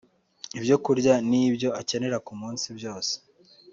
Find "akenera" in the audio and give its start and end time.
1.81-2.17